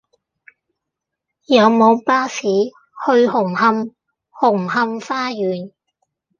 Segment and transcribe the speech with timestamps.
[1.45, 2.71] 有無巴士去
[3.27, 3.93] 紅磡
[4.39, 5.73] 紅磡花園